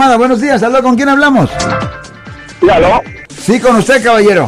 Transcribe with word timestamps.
Buenos 0.00 0.40
días, 0.40 0.62
¿aló? 0.62 0.82
¿Con 0.82 0.96
quién 0.96 1.10
hablamos? 1.10 1.50
Sí, 2.58 2.70
aló. 2.70 3.02
Sí, 3.28 3.60
con 3.60 3.76
usted, 3.76 4.02
caballero. 4.02 4.44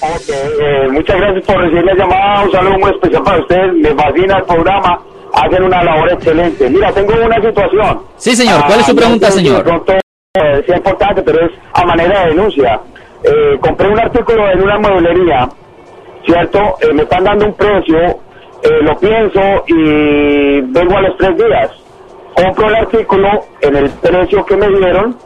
Ok, 0.00 0.28
eh, 0.28 0.88
muchas 0.88 1.16
gracias 1.16 1.44
por 1.44 1.56
recibir 1.58 1.84
la 1.84 1.94
llamada. 1.94 2.44
Un 2.44 2.52
saludo 2.52 2.78
muy 2.78 2.90
especial 2.92 3.22
para 3.24 3.40
usted. 3.40 3.72
Me 3.72 3.90
fascina 3.94 4.36
el 4.38 4.44
programa. 4.44 5.00
Hacen 5.34 5.64
una 5.64 5.82
labor 5.82 6.12
excelente. 6.12 6.70
Mira, 6.70 6.92
tengo 6.92 7.12
una 7.12 7.36
situación. 7.36 8.02
Sí, 8.16 8.36
señor. 8.36 8.64
¿Cuál 8.64 8.78
es 8.80 8.86
su 8.86 8.92
Ah, 8.92 8.96
pregunta, 8.96 9.30
señor? 9.32 9.64
pronto, 9.64 9.92
eh, 9.94 10.62
sea 10.64 10.76
importante, 10.76 11.22
pero 11.22 11.44
es 11.44 11.50
a 11.74 11.84
manera 11.84 12.20
de 12.22 12.28
denuncia. 12.28 12.80
Eh, 13.24 13.58
compré 13.60 13.88
un 13.88 13.98
artículo 13.98 14.48
en 14.48 14.62
una 14.62 14.78
mueblería, 14.78 15.48
¿cierto? 16.24 16.58
Eh, 16.82 16.92
me 16.94 17.02
están 17.02 17.24
dando 17.24 17.46
un 17.46 17.54
precio, 17.54 17.98
eh, 17.98 18.78
lo 18.82 18.96
pienso 18.96 19.40
y 19.66 20.60
vengo 20.70 20.96
a 20.98 21.02
los 21.02 21.16
tres 21.18 21.36
días. 21.36 21.70
Compro 22.34 22.68
el 22.68 22.74
artículo 22.76 23.28
en 23.60 23.76
el 23.76 23.90
precio 23.90 24.44
que 24.44 24.56
me 24.56 24.68
dieron, 24.68 25.16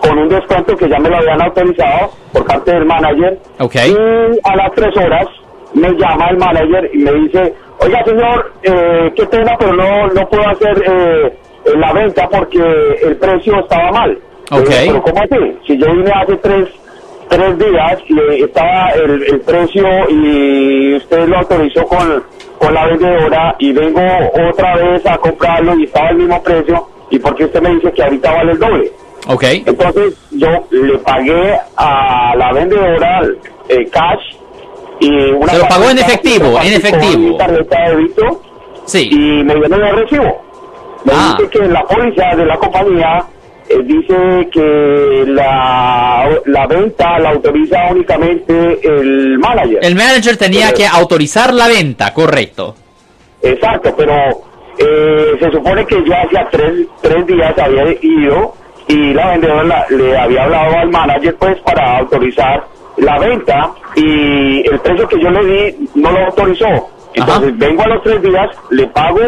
con 0.00 0.18
un 0.18 0.28
descuento 0.28 0.76
que 0.76 0.88
ya 0.88 0.98
me 0.98 1.08
lo 1.08 1.16
habían 1.16 1.42
autorizado 1.42 2.10
por 2.32 2.46
parte 2.46 2.72
del 2.72 2.86
manager. 2.86 3.38
Y 3.88 4.40
a 4.44 4.56
las 4.56 4.72
tres 4.74 4.96
horas 4.96 5.26
me 5.74 5.90
llama 5.92 6.28
el 6.30 6.38
manager 6.38 6.90
y 6.92 6.98
me 6.98 7.12
dice, 7.12 7.54
oiga 7.80 8.04
señor, 8.04 8.52
eh, 8.62 9.12
qué 9.14 9.26
pena, 9.26 9.56
pero 9.58 9.72
no, 9.74 10.06
no 10.08 10.28
puedo 10.28 10.48
hacer 10.48 10.82
eh, 10.86 11.38
la 11.76 11.92
venta 11.92 12.28
porque 12.28 12.62
el 13.02 13.16
precio 13.16 13.60
estaba 13.60 13.90
mal. 13.92 14.18
Ok. 14.50 14.70
Eh, 14.70 14.84
pero 14.86 15.02
¿cómo 15.02 15.22
así? 15.22 15.58
Si 15.66 15.78
yo 15.78 15.86
vine 15.92 16.10
hace 16.14 16.36
tres, 16.36 16.68
tres 17.28 17.58
días 17.58 17.98
estaba 18.40 18.90
el, 18.90 19.22
el 19.22 19.40
precio 19.40 19.86
y 20.10 20.94
usted 20.96 21.26
lo 21.28 21.38
autorizó 21.38 21.84
con, 21.86 22.22
con 22.58 22.74
la 22.74 22.86
vendedora 22.86 23.54
y 23.58 23.72
vengo 23.72 24.00
otra 24.50 24.76
vez 24.76 25.04
a 25.06 25.16
comprarlo 25.18 25.76
y 25.78 25.84
estaba 25.84 26.10
el 26.10 26.16
mismo 26.16 26.42
precio 26.42 26.88
y 27.10 27.18
porque 27.18 27.44
usted 27.44 27.60
me 27.62 27.70
dice 27.70 27.92
que 27.92 28.02
ahorita 28.02 28.32
vale 28.32 28.52
el 28.52 28.58
doble. 28.58 28.92
Ok. 29.28 29.42
Entonces 29.66 30.14
yo 30.32 30.48
le 30.70 30.98
pagué 30.98 31.58
a 31.76 32.34
la 32.36 32.52
vendedora 32.52 33.22
eh, 33.68 33.84
cash 33.90 34.36
y 35.00 35.30
una 35.32 35.52
Se 35.52 35.58
lo 35.58 35.68
pagó 35.68 35.90
en 35.90 35.98
efectivo, 35.98 36.58
en 36.62 36.72
efectivo. 36.74 37.18
mi 37.18 37.36
tarjeta 37.36 37.82
de 37.84 37.90
débito 37.96 38.42
Sí. 38.84 39.08
y 39.10 39.42
me 39.42 39.54
dieron 39.56 39.82
el 39.84 39.96
recibo. 39.96 40.42
Me 41.04 41.12
Ah. 41.12 41.36
dice 41.38 41.50
que 41.50 41.68
la 41.68 41.82
póliza 41.84 42.36
de 42.36 42.46
la 42.46 42.56
compañía 42.56 43.24
eh, 43.68 43.82
dice 43.84 44.48
que 44.52 45.24
la, 45.26 46.28
la 46.46 46.66
venta 46.66 47.18
la 47.18 47.30
autoriza 47.30 47.76
únicamente 47.90 48.80
el 48.82 49.38
manager. 49.38 49.78
El 49.82 49.94
manager 49.94 50.36
tenía 50.36 50.66
Pero- 50.66 50.76
que 50.78 50.86
autorizar 50.86 51.52
la 51.54 51.68
venta, 51.68 52.12
correcto. 52.14 52.74
Exacto, 53.42 53.94
pero 53.96 54.14
eh, 54.78 55.36
se 55.38 55.50
supone 55.50 55.84
que 55.86 55.96
yo 56.04 56.12
hacía 56.14 56.48
tres, 56.50 56.86
tres 57.00 57.26
días 57.26 57.54
había 57.58 57.84
ido 58.02 58.54
y 58.88 59.14
la 59.14 59.30
vendedora 59.30 59.64
la- 59.64 59.86
le 59.90 60.16
había 60.16 60.44
hablado 60.44 60.76
al 60.78 60.88
manager 60.90 61.34
pues 61.36 61.58
para 61.60 61.98
autorizar 61.98 62.64
la 62.98 63.18
venta 63.18 63.70
y 63.94 64.66
el 64.68 64.78
precio 64.80 65.06
que 65.08 65.20
yo 65.20 65.30
le 65.30 65.44
di 65.44 65.88
no 65.96 66.10
lo 66.12 66.26
autorizó. 66.26 66.88
Entonces 67.14 67.48
Ajá. 67.48 67.56
vengo 67.58 67.82
a 67.82 67.88
los 67.88 68.02
tres 68.02 68.22
días, 68.22 68.48
le 68.70 68.86
pago 68.88 69.20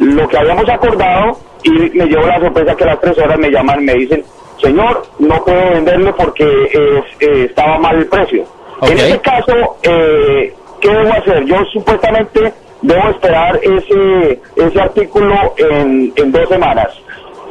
lo 0.00 0.28
que 0.28 0.38
habíamos 0.38 0.68
acordado 0.68 1.38
y 1.62 1.70
me 1.70 2.06
llevo 2.06 2.26
la 2.26 2.40
sorpresa 2.40 2.74
que 2.74 2.84
a 2.84 2.86
las 2.88 3.00
tres 3.00 3.18
horas 3.18 3.38
me 3.38 3.50
llaman 3.50 3.80
y 3.80 3.84
me 3.84 3.94
dicen, 3.94 4.24
señor, 4.62 5.02
no 5.18 5.44
puedo 5.44 5.70
venderle 5.70 6.12
porque 6.12 6.44
eh, 6.44 7.02
eh, 7.20 7.46
estaba 7.48 7.78
mal 7.78 7.96
el 7.96 8.06
precio. 8.06 8.44
En 8.82 8.98
ese 8.98 9.20
caso, 9.20 9.76
eh, 9.82 10.54
¿qué 10.80 10.90
debo 10.90 11.12
hacer? 11.12 11.44
Yo 11.44 11.56
supuestamente 11.72 12.52
debo 12.82 13.10
esperar 13.10 13.60
ese, 13.62 14.40
ese 14.56 14.80
artículo 14.80 15.54
en, 15.58 16.12
en 16.16 16.32
dos 16.32 16.48
semanas. 16.48 16.88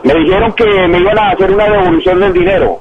Me 0.04 0.14
dijeron 0.14 0.54
que 0.54 0.66
me 0.88 1.00
iban 1.00 1.20
a 1.20 1.32
hacer 1.32 1.52
una 1.52 1.66
devolución 1.66 2.20
del 2.20 2.34
dinero. 2.34 2.80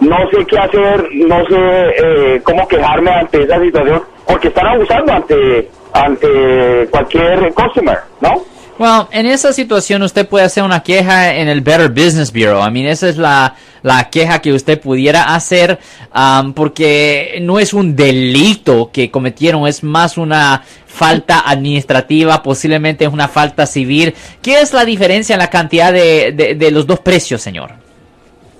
No 0.00 0.16
sé 0.30 0.44
qué 0.46 0.58
hacer, 0.58 1.08
no 1.12 1.46
sé 1.46 1.56
eh, 1.56 2.40
cómo 2.42 2.66
quejarme 2.68 3.10
ante 3.10 3.42
esa 3.42 3.60
situación, 3.60 4.02
porque 4.26 4.48
están 4.48 4.66
abusando 4.66 5.12
ante, 5.12 5.70
ante 5.92 6.88
cualquier 6.90 7.52
customer, 7.54 7.98
¿no? 8.20 8.42
Bueno, 8.78 9.08
en 9.10 9.24
esa 9.24 9.54
situación 9.54 10.02
usted 10.02 10.28
puede 10.28 10.44
hacer 10.44 10.62
una 10.62 10.82
queja 10.82 11.34
en 11.34 11.48
el 11.48 11.62
Better 11.62 11.88
Business 11.88 12.30
Bureau. 12.30 12.66
I 12.66 12.70
mean, 12.70 12.86
esa 12.86 13.08
es 13.08 13.16
la, 13.16 13.54
la 13.82 14.10
queja 14.10 14.40
que 14.40 14.52
usted 14.52 14.78
pudiera 14.78 15.34
hacer 15.34 15.78
um, 16.14 16.52
porque 16.52 17.38
no 17.40 17.58
es 17.58 17.72
un 17.72 17.96
delito 17.96 18.90
que 18.92 19.10
cometieron, 19.10 19.66
es 19.66 19.82
más 19.82 20.18
una 20.18 20.62
falta 20.86 21.44
administrativa, 21.46 22.42
posiblemente 22.42 23.06
es 23.06 23.12
una 23.12 23.28
falta 23.28 23.64
civil. 23.64 24.14
¿Qué 24.42 24.60
es 24.60 24.74
la 24.74 24.84
diferencia 24.84 25.34
en 25.34 25.40
la 25.40 25.48
cantidad 25.48 25.90
de, 25.90 26.32
de, 26.32 26.54
de 26.54 26.70
los 26.70 26.86
dos 26.86 27.00
precios, 27.00 27.40
señor? 27.40 27.70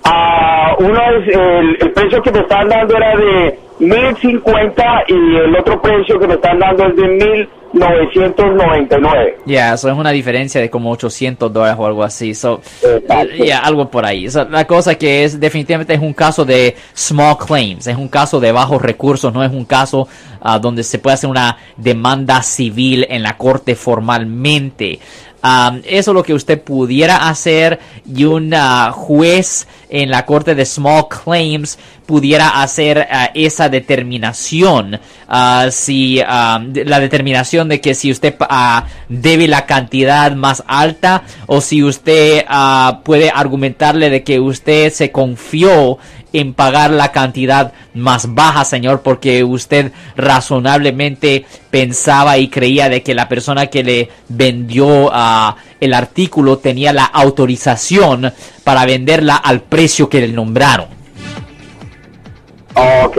Ah, 0.03 0.75
uno 0.79 0.99
es, 0.99 1.35
el, 1.35 1.77
el 1.79 1.91
precio 1.91 2.21
que 2.23 2.31
me 2.31 2.39
están 2.39 2.67
dando 2.69 2.97
era 2.97 3.15
de 3.17 3.59
1050 3.79 5.03
y 5.07 5.13
el 5.13 5.55
otro 5.55 5.81
precio 5.81 6.19
que 6.19 6.27
me 6.27 6.33
están 6.33 6.59
dando 6.59 6.87
es 6.87 6.95
de 6.95 7.47
1999. 7.73 9.37
Ya, 9.45 9.73
eso 9.73 9.89
es 9.89 9.95
una 9.95 10.11
diferencia 10.11 10.59
de 10.59 10.69
como 10.69 10.91
800 10.91 11.53
dólares 11.53 11.75
o 11.77 11.85
algo 11.85 12.03
así. 12.03 12.33
So, 12.33 12.61
ya, 13.37 13.59
algo 13.59 13.89
por 13.89 14.05
ahí. 14.05 14.29
So, 14.29 14.45
la 14.45 14.65
cosa 14.65 14.95
que 14.95 15.23
es, 15.23 15.39
definitivamente 15.39 15.93
es 15.93 16.01
un 16.01 16.13
caso 16.13 16.43
de 16.43 16.75
small 16.93 17.37
claims, 17.37 17.87
es 17.87 17.97
un 17.97 18.07
caso 18.07 18.39
de 18.39 18.51
bajos 18.51 18.81
recursos, 18.81 19.33
no 19.33 19.43
es 19.43 19.51
un 19.51 19.65
caso 19.65 20.07
ah, 20.41 20.59
donde 20.59 20.83
se 20.83 20.97
puede 20.97 21.15
hacer 21.15 21.29
una 21.29 21.57
demanda 21.75 22.41
civil 22.41 23.05
en 23.09 23.21
la 23.21 23.37
corte 23.37 23.75
formalmente. 23.75 24.99
Eso 25.43 26.11
es 26.11 26.15
lo 26.15 26.23
que 26.23 26.33
usted 26.33 26.61
pudiera 26.61 27.29
hacer 27.29 27.79
y 28.05 28.23
un 28.25 28.53
ah, 28.53 28.91
juez 28.93 29.67
en 29.89 30.09
la 30.09 30.25
corte 30.25 30.55
de 30.55 30.65
small 30.65 31.05
claims 31.07 31.77
pudiera 32.05 32.61
hacer 32.61 33.07
ah, 33.09 33.29
esa 33.33 33.69
determinación. 33.69 34.99
Ah, 35.27 35.67
si 35.71 36.17
la 36.17 36.99
determinación 36.99 37.69
de 37.69 37.81
que 37.81 37.93
si 37.93 38.11
usted 38.11 38.35
debe 39.09 39.47
la 39.47 39.65
cantidad 39.65 40.31
más 40.33 40.63
alta 40.67 41.23
o 41.45 41.61
si 41.61 41.83
usted 41.83 42.45
puede 43.03 43.29
argumentarle 43.29 44.09
de 44.09 44.23
que 44.23 44.39
usted 44.39 44.91
se 44.91 45.11
confió 45.11 45.97
en 46.33 46.53
pagar 46.53 46.91
la 46.91 47.11
cantidad 47.11 47.73
más 47.93 48.33
baja, 48.33 48.65
señor, 48.65 49.01
porque 49.01 49.43
usted 49.43 49.91
razonablemente 50.15 51.45
pensaba 51.69 52.37
y 52.37 52.49
creía 52.49 52.89
de 52.89 53.03
que 53.03 53.15
la 53.15 53.29
persona 53.29 53.67
que 53.67 53.83
le 53.83 54.09
vendió 54.27 55.09
ah, 55.11 55.55
el 55.79 55.93
artículo 55.93 56.57
tenía 56.57 56.93
la 56.93 57.05
autorización 57.05 58.33
para 58.63 58.85
venderla 58.85 59.35
al 59.37 59.61
precio 59.61 60.09
que 60.09 60.21
le 60.21 60.29
nombraron. 60.29 60.87
Ok. 62.75 63.17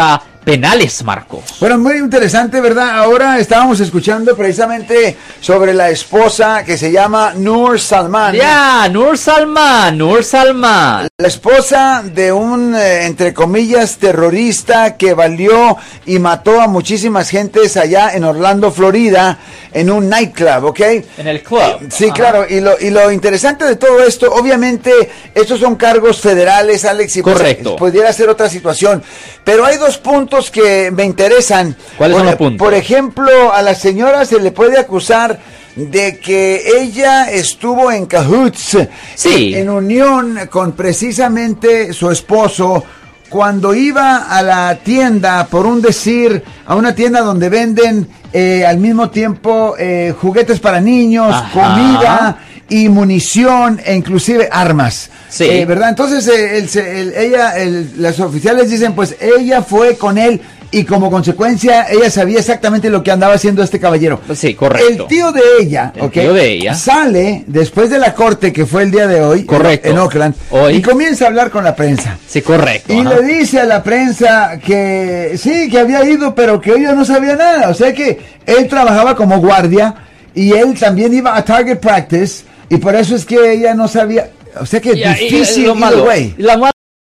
penales, 0.48 1.04
Marcos. 1.04 1.44
Bueno, 1.60 1.78
muy 1.78 1.98
interesante, 1.98 2.62
¿verdad? 2.62 2.92
Ahora 3.00 3.38
estábamos 3.38 3.82
escuchando 3.82 4.34
precisamente 4.34 5.18
sobre 5.42 5.74
la 5.74 5.90
esposa 5.90 6.64
que 6.64 6.78
se 6.78 6.90
llama 6.90 7.34
Nur 7.36 7.78
Salman. 7.82 8.34
Ya, 8.34 8.88
Nur 8.88 9.18
Salman, 9.18 9.98
Nur 9.98 10.24
Salman. 10.24 11.10
La 11.18 11.28
esposa 11.28 12.02
de 12.02 12.32
un, 12.32 12.74
eh, 12.74 13.08
entre 13.08 13.34
comillas, 13.34 13.98
terrorista 13.98 14.96
que 14.96 15.14
valió 15.14 15.76
y 16.06 16.18
mató 16.18 16.62
a 16.62 16.68
muchísimas 16.68 17.30
gentes 17.30 17.76
allá 17.76 18.14
en 18.14 18.24
Orlando, 18.24 18.72
Florida, 18.72 19.40
en 19.74 19.92
un 19.92 20.08
nightclub, 20.08 20.64
¿ok? 20.64 20.80
En 21.18 21.28
el 21.28 21.44
club. 21.44 21.90
Sí, 21.90 22.06
Ajá. 22.06 22.14
claro. 22.14 22.46
Y 22.50 22.62
lo, 22.62 22.80
y 22.80 22.90
lo 22.90 23.12
interesante 23.12 23.66
de 23.66 23.76
todo 23.76 24.02
esto, 24.02 24.34
obviamente, 24.34 24.94
estos 25.36 25.60
son 25.60 25.76
cargos 25.76 26.22
federales, 26.22 26.86
Alex, 26.86 27.18
y 27.18 27.22
pues, 27.22 27.36
Correcto. 27.36 27.76
pudiera 27.76 28.14
ser 28.14 28.30
otra 28.30 28.48
situación. 28.48 29.04
Pero 29.44 29.66
hay 29.66 29.76
dos 29.76 29.98
puntos 29.98 30.37
que 30.52 30.92
me 30.92 31.04
interesan. 31.04 31.76
¿Cuáles 31.98 32.16
por, 32.16 32.20
son 32.22 32.26
los 32.28 32.36
puntos? 32.36 32.66
Por 32.66 32.74
ejemplo, 32.74 33.54
a 33.54 33.62
la 33.62 33.76
señora 33.76 34.26
se 34.26 34.40
le 34.40 34.52
puede 34.52 34.78
acusar 34.80 35.40
de 35.76 36.20
que 36.20 36.64
ella 36.82 37.30
estuvo 37.32 37.92
en 37.92 38.06
cahoots, 38.08 38.78
Sí. 39.16 39.54
en, 39.54 39.62
en 39.62 39.70
unión 39.70 40.40
con 40.50 40.72
precisamente 40.72 41.94
su 41.94 42.10
esposo, 42.10 42.84
cuando 43.30 43.74
iba 43.76 44.18
a 44.30 44.42
la 44.42 44.76
tienda, 44.84 45.48
por 45.48 45.66
un 45.66 45.82
decir, 45.82 46.44
a 46.66 46.76
una 46.76 46.94
tienda 46.96 47.22
donde 47.22 47.50
venden 47.50 48.08
eh, 48.34 48.66
al 48.66 48.78
mismo 48.78 49.10
tiempo 49.10 49.76
eh, 49.78 50.14
juguetes 50.20 50.60
para 50.60 50.80
niños, 50.82 51.34
Ajá. 51.34 51.52
comida 51.54 52.38
y 52.70 52.90
munición 52.90 53.80
e 53.86 53.96
inclusive 53.96 54.50
armas. 54.52 55.10
Sí. 55.30 55.46
Eh, 55.46 55.66
¿Verdad? 55.66 55.90
Entonces 55.90 56.28
eh, 56.28 56.58
el- 56.58 56.78
el- 56.86 57.14
ella, 57.16 57.58
el- 57.58 58.02
las 58.02 58.20
oficiales 58.20 58.70
dicen, 58.70 58.94
pues 58.94 59.16
ella 59.20 59.62
fue 59.62 59.98
con 59.98 60.18
él 60.18 60.42
y 60.72 60.84
como 60.84 61.10
consecuencia 61.10 61.88
ella 61.90 62.10
sabía 62.10 62.40
exactamente 62.40 62.90
lo 62.90 63.02
que 63.02 63.12
andaba 63.12 63.34
haciendo 63.36 63.64
este 63.64 63.80
caballero. 63.80 64.20
Sí, 64.36 64.54
correcto. 64.54 65.04
El 65.04 65.08
tío 65.08 65.32
de 65.32 65.42
ella, 65.62 65.94
El 65.96 66.12
tío 66.12 66.34
de 66.34 66.52
ella. 66.52 66.74
sale 66.76 67.44
después 67.48 67.90
de 67.90 68.00
la 68.00 68.14
corte 68.14 68.52
que 68.52 68.66
fue 68.66 68.84
el 68.84 68.92
día 68.92 69.08
de 69.08 69.22
hoy, 69.22 69.46
Correcto. 69.46 69.88
en 69.90 69.98
Oakland, 69.98 70.36
Hoy. 70.50 70.76
y 70.76 70.82
comienza 70.82 71.26
a 71.26 71.28
hablar 71.30 71.50
con 71.52 71.64
la 71.64 71.76
prensa. 71.76 72.18
Sí, 72.28 72.42
correcto. 72.42 72.94
Y 72.94 73.00
ajá. 73.00 73.14
le 73.16 73.22
dice 73.24 73.60
a 73.62 73.66
la 73.66 73.82
prensa 73.82 74.60
que 74.60 75.34
sí, 75.38 75.70
que 75.70 75.80
había 75.80 76.04
ido, 76.04 76.36
pero 76.36 76.60
que 76.60 76.72
ella 76.74 76.92
no 76.94 77.06
sabía 77.06 77.36
nada. 77.36 77.70
O 77.70 77.74
sea 77.74 77.94
que 77.94 78.20
él 78.46 78.68
trabajaba 78.68 79.16
como 79.16 79.40
guardia 79.40 79.96
y 80.36 80.52
él 80.54 80.78
también 80.80 81.14
iba 81.14 81.36
a 81.36 81.44
Target 81.46 81.78
Practice 81.80 82.44
y 82.70 82.78
por 82.78 82.94
eso 82.96 83.16
es 83.16 83.26
que 83.26 83.54
ella 83.54 83.74
no 83.74 83.88
sabía. 83.88 84.30
O 84.60 84.66
sea 84.66 84.82
que 84.82 84.94
Y- 84.94 85.02
y- 85.04 85.30
difícil 85.30 85.68
lo 85.68 85.76
malo. 85.76 86.06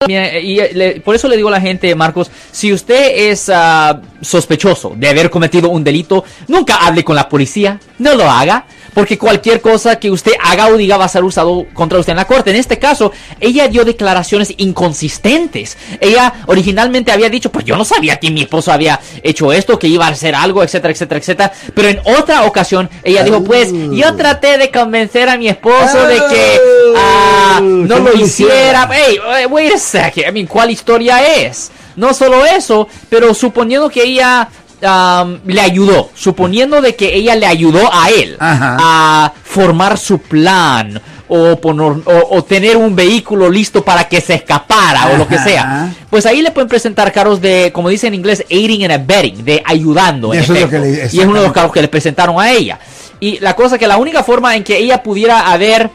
Y 0.08 0.60
eh, 0.60 0.72
le- 0.74 1.02
por 1.02 1.16
eso 1.16 1.28
le 1.28 1.36
digo 1.36 1.50
a 1.50 1.52
la 1.52 1.62
gente, 1.62 1.94
Marcos, 1.96 2.30
si 2.52 2.72
usted 2.74 3.30
es 3.32 3.50
ah, 3.54 4.02
sospechoso 4.22 4.94
de 4.96 5.08
haber 5.10 5.30
cometido 5.30 5.70
un 5.70 5.84
delito, 5.84 6.24
nunca 6.48 6.78
hable 6.86 7.04
con 7.04 7.16
la 7.16 7.28
policía, 7.30 7.80
no 8.00 8.16
lo 8.16 8.30
haga, 8.30 8.66
porque 8.94 9.18
cualquier 9.18 9.62
cosa 9.62 9.98
que 9.98 10.12
usted 10.12 10.34
haga 10.44 10.68
o 10.68 10.78
diga 10.78 10.98
va 10.98 11.06
a 11.06 11.10
ser 11.10 11.24
usado 11.24 11.66
contra 11.74 12.00
usted 12.00 12.12
en 12.12 12.18
la 12.18 12.26
corte. 12.26 12.52
En 12.52 12.58
este 12.58 12.80
caso, 12.80 13.12
ella 13.40 13.68
dio 13.68 13.86
declaraciones 13.86 14.54
inconsistentes. 14.58 15.78
Ella 16.00 16.34
originalmente 16.48 17.12
había 17.12 17.30
dicho, 17.30 17.52
pues 17.52 17.66
yo 17.66 17.76
no 17.76 17.86
sabía 17.86 18.20
que 18.20 18.32
mi 18.32 18.42
esposo 18.42 18.72
había 18.72 19.00
hecho 19.22 19.52
esto, 19.52 19.80
que 19.80 19.88
iba 19.88 20.08
a 20.08 20.10
hacer 20.10 20.36
algo, 20.36 20.64
etcétera, 20.64 20.94
etcétera, 20.94 21.20
etcétera. 21.20 21.54
Pero 21.74 21.90
en 21.90 22.00
otra 22.06 22.44
ocasión, 22.44 22.90
ella 23.04 23.24
dijo, 23.24 23.44
pues 23.44 23.70
yo 23.72 24.16
traté 24.16 24.58
de 24.58 24.72
convencer 24.72 25.30
a 25.30 25.38
mi 25.38 25.48
esposo 25.48 26.06
de 26.08 26.16
que 26.30 26.60
ah, 26.96 27.60
no 27.62 28.00
lo 28.00 28.14
hiciera. 28.14 28.90
Hey, 28.92 29.18
wait 29.50 29.74
a 29.74 29.78
second. 29.78 30.28
I 30.28 30.32
mean, 30.32 30.48
¿cuál 30.48 30.72
historia 30.72 31.24
es? 31.24 31.72
No 31.96 32.14
solo 32.14 32.44
eso, 32.46 32.88
pero 33.10 33.34
suponiendo 33.34 33.90
que 33.90 34.04
ella 34.04 34.50
um, 34.84 35.40
le 35.46 35.62
ayudó, 35.62 36.10
suponiendo 36.14 36.82
de 36.82 36.96
que 36.96 37.16
ella 37.16 37.36
le 37.36 37.46
ayudó 37.48 37.90
a 37.94 38.10
él 38.10 38.36
Ajá. 38.40 38.78
a 38.80 39.34
formar 39.44 39.98
su 39.98 40.20
plan 40.20 41.02
o, 41.28 41.56
poner- 41.60 42.04
o, 42.06 42.38
o 42.38 42.44
tener 42.44 42.78
un 42.78 42.96
vehículo 42.96 43.50
listo 43.50 43.84
para 43.84 44.08
que 44.08 44.22
se 44.22 44.36
escapara 44.36 45.08
o 45.14 45.18
lo 45.18 45.28
que 45.28 45.40
sea, 45.40 45.92
pues 46.10 46.26
ahí 46.26 46.42
le 46.42 46.52
pueden 46.52 46.68
presentar 46.68 47.12
cargos 47.12 47.42
de, 47.42 47.72
como 47.74 47.90
dice 47.90 48.08
en 48.08 48.14
inglés, 48.14 48.44
aiding 48.52 48.84
and 48.84 48.92
abetting, 48.94 49.44
de 49.44 49.62
ayudando. 49.66 50.34
en 50.34 50.42
Eso 50.42 50.54
es 50.54 50.72
le- 50.72 51.10
y 51.12 51.20
es 51.20 51.26
uno 51.26 51.40
de 51.40 51.44
los 51.44 51.52
cargos 51.54 51.72
que 51.74 51.82
le 51.82 51.88
presentaron 51.88 52.40
a 52.40 52.52
ella. 52.52 52.78
Y 53.20 53.40
la 53.40 53.56
cosa 53.56 53.78
que 53.80 53.88
la 53.88 53.98
única 53.98 54.24
forma 54.24 54.56
en 54.56 54.64
que 54.64 54.78
ella 54.78 55.02
pudiera 55.02 55.52
haber 55.52 55.90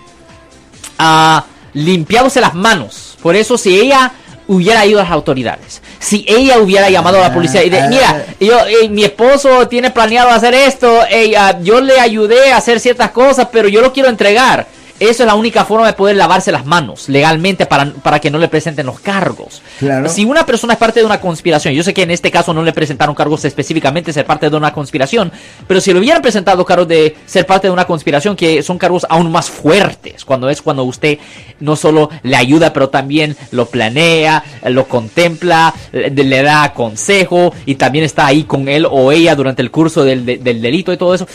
limpiándose 1.74 2.40
las 2.40 2.54
manos. 2.54 3.16
Por 3.22 3.36
eso 3.36 3.58
si 3.58 3.78
ella 3.78 4.12
hubiera 4.46 4.84
ido 4.86 4.98
a 5.00 5.02
las 5.02 5.12
autoridades, 5.12 5.82
si 6.00 6.24
ella 6.28 6.58
hubiera 6.58 6.88
llamado 6.90 7.18
a 7.18 7.28
la 7.28 7.34
policía 7.34 7.64
y 7.64 7.70
de, 7.70 7.80
Ah, 7.80 7.88
mira, 7.88 8.24
yo, 8.40 8.66
eh, 8.66 8.88
mi 8.88 9.04
esposo 9.04 9.68
tiene 9.68 9.90
planeado 9.90 10.30
hacer 10.30 10.54
esto, 10.54 11.04
eh, 11.10 11.36
ah, 11.36 11.58
yo 11.62 11.80
le 11.80 12.00
ayudé 12.00 12.52
a 12.52 12.58
hacer 12.58 12.80
ciertas 12.80 13.10
cosas, 13.10 13.48
pero 13.52 13.68
yo 13.68 13.80
lo 13.80 13.92
quiero 13.92 14.08
entregar. 14.08 14.66
Eso 15.00 15.22
es 15.22 15.26
la 15.26 15.34
única 15.34 15.64
forma 15.64 15.86
de 15.86 15.92
poder 15.92 16.16
lavarse 16.16 16.50
las 16.52 16.66
manos 16.66 17.08
legalmente 17.08 17.66
para, 17.66 17.86
para 17.92 18.18
que 18.18 18.30
no 18.30 18.38
le 18.38 18.48
presenten 18.48 18.86
los 18.86 19.00
cargos. 19.00 19.62
Claro. 19.78 20.08
Si 20.08 20.24
una 20.24 20.44
persona 20.44 20.72
es 20.72 20.78
parte 20.78 21.00
de 21.00 21.06
una 21.06 21.20
conspiración, 21.20 21.72
yo 21.74 21.82
sé 21.82 21.94
que 21.94 22.02
en 22.02 22.10
este 22.10 22.30
caso 22.30 22.52
no 22.52 22.62
le 22.62 22.72
presentaron 22.72 23.14
cargos 23.14 23.44
específicamente 23.44 24.12
ser 24.12 24.26
parte 24.26 24.50
de 24.50 24.56
una 24.56 24.72
conspiración, 24.72 25.30
pero 25.66 25.80
si 25.80 25.92
le 25.92 26.00
hubieran 26.00 26.20
presentado 26.22 26.64
cargos 26.64 26.88
de 26.88 27.16
ser 27.26 27.46
parte 27.46 27.68
de 27.68 27.72
una 27.72 27.84
conspiración, 27.84 28.34
que 28.36 28.62
son 28.62 28.78
cargos 28.78 29.06
aún 29.08 29.30
más 29.30 29.48
fuertes, 29.50 30.24
cuando 30.24 30.48
es 30.50 30.62
cuando 30.62 30.84
usted 30.84 31.18
no 31.60 31.76
solo 31.76 32.10
le 32.22 32.36
ayuda, 32.36 32.72
pero 32.72 32.88
también 32.88 33.36
lo 33.50 33.66
planea, 33.66 34.42
lo 34.64 34.86
contempla, 34.88 35.74
le, 35.92 36.42
da 36.42 36.72
consejo 36.72 37.52
y 37.66 37.76
también 37.76 38.04
está 38.04 38.26
ahí 38.26 38.44
con 38.44 38.68
él 38.68 38.86
o 38.90 39.12
ella 39.12 39.34
durante 39.34 39.62
el 39.62 39.70
curso 39.70 40.04
del, 40.04 40.24
de- 40.26 40.38
del 40.38 40.60
delito 40.60 40.92
y 40.92 40.96
todo 40.96 41.14
eso. 41.14 41.26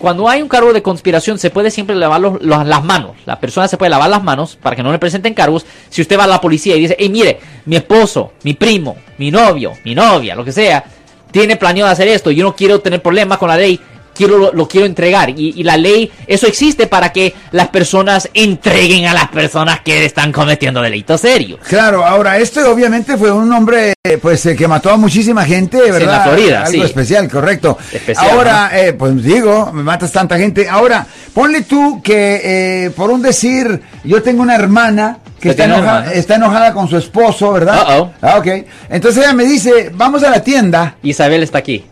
Cuando 0.00 0.28
hay 0.30 0.40
un 0.40 0.48
cargo 0.48 0.72
de 0.72 0.80
conspiración, 0.82 1.38
se 1.38 1.50
puede 1.50 1.70
siempre 1.70 1.94
lavar 1.94 2.22
los- 2.22 2.42
las 2.42 2.82
manos. 2.82 3.12
La 3.26 3.38
persona 3.38 3.68
se 3.68 3.76
puede 3.76 3.90
lavar 3.90 4.08
las 4.08 4.22
manos 4.24 4.56
para 4.60 4.74
que 4.74 4.82
no 4.82 4.90
le 4.90 4.98
presenten 4.98 5.34
cargos. 5.34 5.66
Si 5.90 6.00
usted 6.00 6.18
va 6.18 6.24
a 6.24 6.26
la 6.26 6.40
policía 6.40 6.74
y 6.74 6.80
dice, 6.80 6.96
hey, 6.98 7.10
mire, 7.10 7.38
mi 7.66 7.76
esposo, 7.76 8.32
mi 8.42 8.54
primo, 8.54 8.96
mi 9.18 9.30
novio, 9.30 9.74
mi 9.84 9.94
novia, 9.94 10.34
lo 10.34 10.42
que 10.42 10.52
sea, 10.52 10.82
tiene 11.30 11.56
planeado 11.56 11.90
hacer 11.90 12.08
esto, 12.08 12.30
yo 12.30 12.42
no 12.42 12.56
quiero 12.56 12.80
tener 12.80 13.02
problemas 13.02 13.36
con 13.36 13.48
la 13.50 13.58
ley, 13.58 13.78
quiero 14.14 14.38
lo, 14.38 14.52
lo 14.52 14.68
quiero 14.68 14.86
entregar. 14.86 15.30
Y, 15.30 15.54
y 15.56 15.62
la 15.62 15.76
ley, 15.76 16.10
eso 16.26 16.46
existe 16.46 16.86
para 16.86 17.12
que 17.12 17.34
las 17.52 17.68
personas 17.68 18.28
entreguen 18.34 19.06
a 19.06 19.14
las 19.14 19.28
personas 19.28 19.80
que 19.80 20.04
están 20.04 20.32
cometiendo 20.32 20.80
delitos 20.82 21.20
serios. 21.20 21.60
Claro, 21.68 22.04
ahora 22.04 22.38
este 22.38 22.62
obviamente 22.64 23.16
fue 23.16 23.30
un 23.30 23.52
hombre 23.52 23.94
pues 24.22 24.44
eh, 24.46 24.56
que 24.56 24.66
mató 24.68 24.90
a 24.90 24.96
muchísima 24.96 25.44
gente, 25.44 25.78
¿verdad? 25.78 26.00
en 26.00 26.06
la 26.06 26.20
Florida, 26.22 26.60
Algo 26.64 26.72
sí. 26.72 26.80
especial, 26.82 27.28
correcto. 27.30 27.78
Especial, 27.92 28.30
ahora, 28.30 28.70
eh, 28.72 28.92
pues 28.92 29.22
digo, 29.22 29.70
me 29.72 29.82
matas 29.82 30.12
tanta 30.12 30.38
gente. 30.38 30.68
Ahora, 30.68 31.06
ponle 31.34 31.62
tú 31.62 32.00
que 32.02 32.40
eh, 32.84 32.90
por 32.90 33.10
un 33.10 33.22
decir, 33.22 33.80
yo 34.04 34.22
tengo 34.22 34.42
una 34.42 34.54
hermana 34.54 35.18
que 35.40 35.50
¿Usted 35.50 35.64
está 35.64 35.76
hermana? 35.78 36.12
está 36.12 36.34
enojada 36.34 36.72
con 36.74 36.88
su 36.88 36.96
esposo, 36.96 37.52
¿verdad? 37.52 37.98
Uh-oh. 37.98 38.12
Ah, 38.20 38.38
ok. 38.38 38.46
Entonces 38.90 39.24
ella 39.24 39.32
me 39.32 39.44
dice, 39.44 39.90
vamos 39.94 40.22
a 40.22 40.30
la 40.30 40.42
tienda, 40.42 40.96
Isabel 41.02 41.42
está 41.42 41.58
aquí, 41.58 41.84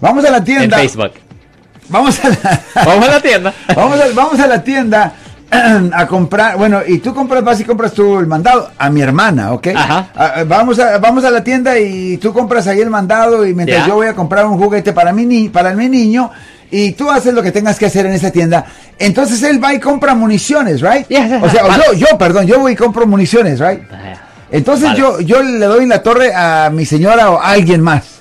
vamos 0.00 0.24
a 0.24 0.30
la 0.30 0.38
en 0.38 0.44
tienda, 0.44 0.76
Facebook. 0.78 1.12
Vamos 1.90 2.18
a 2.24 2.28
la, 2.28 2.60
Vamos 2.86 3.08
a 3.08 3.10
la 3.12 3.20
tienda. 3.20 3.54
Vamos 3.76 4.00
a, 4.00 4.04
vamos 4.14 4.40
a 4.40 4.46
la 4.46 4.62
tienda 4.62 5.12
a 5.92 6.06
comprar, 6.06 6.56
bueno, 6.56 6.80
y 6.86 6.98
tú 6.98 7.12
compras, 7.12 7.42
vas 7.42 7.60
y 7.60 7.64
compras 7.64 7.92
tú 7.92 8.18
el 8.18 8.26
mandado 8.26 8.70
a 8.78 8.88
mi 8.88 9.00
hermana, 9.02 9.52
¿ok? 9.52 9.68
Ajá. 9.74 10.08
Ah, 10.14 10.44
vamos, 10.46 10.78
a, 10.78 10.98
vamos 10.98 11.24
a 11.24 11.30
la 11.30 11.42
tienda 11.42 11.78
y 11.78 12.18
tú 12.18 12.32
compras 12.32 12.66
ahí 12.68 12.80
el 12.80 12.90
mandado 12.90 13.46
y 13.46 13.54
mientras 13.54 13.86
yo 13.86 13.94
voy 13.94 14.06
a 14.06 14.14
comprar 14.14 14.46
un 14.46 14.58
juguete 14.58 14.92
para 14.92 15.12
mi, 15.12 15.26
ni, 15.26 15.48
para 15.48 15.74
mi 15.74 15.88
niño 15.88 16.30
y 16.70 16.92
tú 16.92 17.10
haces 17.10 17.34
lo 17.34 17.42
que 17.42 17.50
tengas 17.50 17.78
que 17.78 17.86
hacer 17.86 18.06
en 18.06 18.12
esa 18.12 18.30
tienda. 18.30 18.64
Entonces 18.98 19.42
él 19.42 19.62
va 19.62 19.74
y 19.74 19.80
compra 19.80 20.14
municiones, 20.14 20.80
¿right? 20.80 21.06
O 21.42 21.48
sea, 21.50 21.64
o 21.64 21.68
vale. 21.68 21.84
yo, 21.92 21.92
yo, 21.94 22.18
perdón, 22.18 22.46
yo 22.46 22.60
voy 22.60 22.72
y 22.72 22.76
compro 22.76 23.06
municiones, 23.06 23.58
¿right? 23.58 23.80
Entonces 24.52 24.88
Vale. 24.88 24.98
yo, 24.98 25.20
yo 25.20 25.42
le 25.42 25.66
doy 25.66 25.86
la 25.86 26.02
torre 26.02 26.34
a 26.34 26.70
mi 26.70 26.84
señora 26.84 27.30
o 27.30 27.38
a 27.40 27.50
alguien 27.50 27.80
más. 27.80 28.19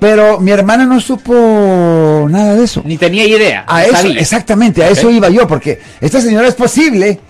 Pero 0.00 0.40
mi 0.40 0.50
hermana 0.50 0.84
no 0.84 1.00
supo 1.00 2.26
nada 2.30 2.54
de 2.54 2.64
eso. 2.64 2.82
Ni 2.84 2.96
tenía 2.96 3.26
idea. 3.26 3.64
A 3.66 3.84
eso, 3.84 3.96
sabía. 3.96 4.20
exactamente, 4.20 4.82
a 4.84 4.88
eso 4.88 5.10
iba 5.10 5.28
yo, 5.28 5.46
porque 5.46 5.80
esta 6.00 6.20
señora 6.20 6.48
es 6.48 6.54
posible, 6.54 7.20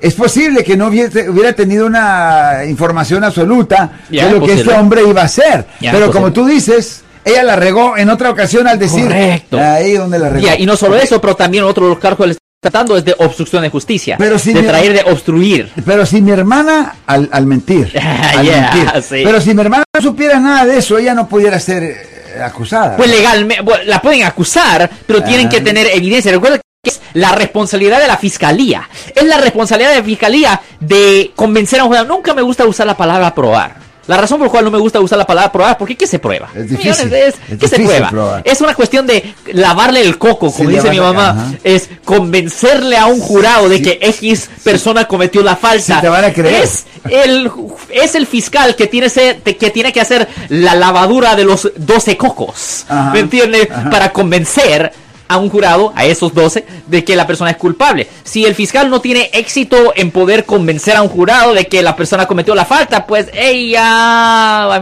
es 0.00 0.14
posible 0.14 0.62
que 0.64 0.76
no 0.76 0.88
hubiera 0.88 1.52
tenido 1.52 1.86
una 1.86 2.64
información 2.66 3.24
absoluta 3.24 4.00
de 4.08 4.30
lo 4.30 4.44
que 4.44 4.54
este 4.54 4.72
hombre 4.72 5.02
iba 5.08 5.22
a 5.22 5.24
hacer. 5.24 5.66
Pero 5.80 6.10
como 6.10 6.32
tú 6.32 6.46
dices, 6.46 7.02
ella 7.24 7.42
la 7.42 7.56
regó 7.56 7.96
en 7.96 8.08
otra 8.10 8.30
ocasión 8.30 8.68
al 8.68 8.78
decir, 8.78 9.04
Correcto. 9.04 9.58
ahí 9.58 9.94
donde 9.94 10.18
la 10.18 10.28
regó. 10.30 10.46
Y 10.58 10.66
no 10.66 10.76
solo 10.76 10.96
eso, 10.96 11.20
pero 11.20 11.34
también 11.34 11.64
otro 11.64 11.84
de 11.84 11.90
los 11.90 11.98
cargos 11.98 12.36
tratando 12.70 12.96
es 12.96 13.04
de 13.04 13.14
obstrucción 13.18 13.62
de 13.62 13.70
justicia. 13.70 14.16
Pero 14.18 14.38
si 14.38 14.52
de 14.52 14.62
mi- 14.62 14.66
traer 14.68 14.92
de 14.92 15.10
obstruir. 15.10 15.70
Pero 15.84 16.04
si 16.06 16.20
mi 16.20 16.30
hermana, 16.32 16.96
al, 17.06 17.28
al 17.32 17.46
mentir, 17.46 17.92
al 18.36 18.44
Yeah, 18.44 18.70
mentir, 18.74 19.02
sí. 19.02 19.22
pero 19.24 19.40
si 19.40 19.54
mi 19.54 19.60
hermana 19.60 19.84
no 19.94 20.02
supiera 20.02 20.38
nada 20.40 20.64
de 20.66 20.78
eso, 20.78 20.98
ella 20.98 21.14
no 21.14 21.28
pudiera 21.28 21.58
ser 21.60 21.82
eh, 21.84 22.42
acusada. 22.44 22.96
Pues 22.96 23.08
legalmente, 23.10 23.62
bueno, 23.62 23.84
la 23.86 24.00
pueden 24.02 24.24
acusar, 24.24 24.90
pero 25.06 25.22
tienen 25.22 25.46
Ah. 25.46 25.50
que 25.50 25.60
tener 25.60 25.86
evidencia. 25.94 26.32
Recuerda 26.32 26.58
que 26.58 26.90
es 26.90 27.00
la 27.14 27.32
responsabilidad 27.32 28.00
de 28.00 28.06
la 28.08 28.16
fiscalía. 28.16 28.88
Es 29.14 29.24
la 29.24 29.38
responsabilidad 29.38 29.90
de 29.92 29.98
la 29.98 30.04
fiscalía 30.04 30.60
de 30.80 31.32
convencer 31.34 31.80
a 31.80 31.84
un 31.84 31.90
juez. 31.90 32.06
Nunca 32.06 32.34
me 32.34 32.42
gusta 32.42 32.64
usar 32.66 32.86
la 32.86 32.96
palabra 32.96 33.34
probar. 33.34 33.85
La 34.06 34.16
razón 34.16 34.38
por 34.38 34.46
la 34.46 34.50
cual 34.52 34.64
no 34.64 34.70
me 34.70 34.78
gusta 34.78 35.00
usar 35.00 35.18
la 35.18 35.26
palabra 35.26 35.50
probar, 35.50 35.76
porque 35.78 35.96
¿qué 35.96 36.06
se 36.06 36.18
prueba? 36.20 36.48
Es 36.54 36.70
difícil, 36.70 37.12
Es, 37.12 37.34
es 37.48 37.58
¿Qué 37.58 37.66
se 37.68 37.76
prueba? 37.80 38.08
probar. 38.08 38.42
Es 38.44 38.60
una 38.60 38.74
cuestión 38.74 39.06
de 39.06 39.34
lavarle 39.52 40.00
el 40.00 40.16
coco, 40.16 40.52
como 40.52 40.70
Sí, 40.70 40.76
dice 40.76 40.90
mi 40.90 41.00
mamá. 41.00 41.30
ajá. 41.30 41.46
Es 41.64 41.88
convencerle 42.04 42.96
a 42.96 43.06
un 43.06 43.20
jurado 43.20 43.68
de 43.68 43.78
Sí. 43.78 43.82
que 43.82 43.98
X 44.02 44.48
persona 44.62 45.06
cometió 45.08 45.42
la 45.42 45.56
falta. 45.56 46.00
Te 46.00 46.08
van 46.08 46.24
a 46.24 46.32
creer. 46.32 46.62
Es 46.64 46.86
el, 47.10 47.50
es 47.90 48.14
el 48.14 48.26
fiscal 48.26 48.76
que 48.76 48.86
tiene, 48.86 49.06
ese- 49.08 49.40
que 49.42 49.70
tiene 49.70 49.92
que 49.92 50.00
hacer 50.00 50.28
la 50.50 50.74
lavadura 50.74 51.34
de 51.36 51.44
los 51.44 51.70
12 51.76 52.16
cocos. 52.16 52.84
Ajá, 52.88 53.10
¿Me 53.12 53.20
entiendes? 53.20 53.68
Para 53.90 54.12
convencer 54.12 54.92
a 55.28 55.38
un 55.38 55.48
jurado, 55.50 55.92
a 55.96 56.04
esos 56.04 56.32
12, 56.34 56.64
de 56.86 57.04
que 57.04 57.16
la 57.16 57.26
persona 57.26 57.50
es 57.50 57.56
culpable. 57.56 58.06
Si 58.24 58.44
el 58.44 58.54
fiscal 58.54 58.88
no 58.90 59.00
tiene 59.00 59.30
éxito 59.32 59.92
en 59.96 60.10
poder 60.10 60.44
convencer 60.44 60.96
a 60.96 61.02
un 61.02 61.08
jurado 61.08 61.52
de 61.54 61.66
que 61.66 61.82
la 61.82 61.96
persona 61.96 62.26
cometió 62.26 62.54
la 62.54 62.64
falta, 62.64 63.06
pues 63.06 63.26
ella... 63.32 64.80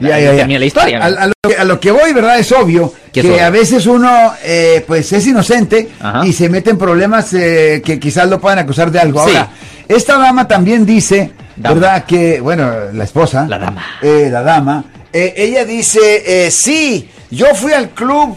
Ya, 0.00 0.18
ya. 0.18 0.36
Termina 0.36 0.58
la 0.58 0.64
historia. 0.66 1.02
A, 1.02 1.06
a 1.06 1.26
lo 1.26 1.32
que, 1.48 1.56
a 1.56 1.64
lo 1.64 1.80
que 1.80 1.90
voy, 1.90 2.12
¿verdad? 2.12 2.38
Es 2.38 2.52
obvio 2.52 2.92
¿Qué 3.12 3.22
que 3.22 3.30
obvio? 3.32 3.44
a 3.44 3.50
veces 3.50 3.86
uno, 3.86 4.32
eh, 4.44 4.84
pues, 4.86 5.12
es 5.12 5.26
inocente 5.26 5.88
Ajá. 6.00 6.26
y 6.26 6.32
se 6.32 6.48
mete 6.48 6.70
en 6.70 6.78
problemas 6.78 7.32
eh, 7.34 7.82
que 7.84 7.98
quizás 8.00 8.28
lo 8.28 8.40
puedan 8.40 8.58
acusar 8.58 8.90
de 8.90 9.00
algo. 9.00 9.24
Sí. 9.26 9.30
Ahora, 9.36 9.50
esta 9.88 10.18
dama 10.18 10.48
también 10.48 10.84
dice, 10.86 11.32
Dama. 11.56 11.74
¿verdad? 11.74 12.04
Que, 12.04 12.40
bueno, 12.40 12.70
la 12.92 13.04
esposa. 13.04 13.46
La 13.48 13.58
dama. 13.58 13.84
eh, 14.02 14.28
la 14.30 14.42
dama. 14.42 14.84
eh, 15.12 15.34
ella 15.36 15.64
dice, 15.64 16.50
sí, 16.50 17.08
yo 17.30 17.54
fui 17.54 17.72
al 17.72 17.90
club 17.90 18.36